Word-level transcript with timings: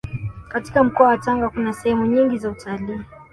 katika 0.47 0.83
mkoa 0.83 1.07
wa 1.07 1.17
Tanga 1.17 1.49
kuna 1.49 1.73
sehemu 1.73 2.05
nyingi 2.05 2.37
za 2.37 2.49
utalii 2.49 2.99